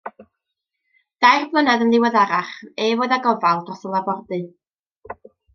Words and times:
Dair 1.25 1.43
blynedd 1.51 1.83
yn 1.87 1.93
ddiweddarach, 1.95 2.51
ef 2.89 3.05
oedd 3.07 3.15
â 3.19 3.23
gofal 3.29 3.63
dros 3.69 3.87
y 3.91 3.93
labordy. 3.97 4.45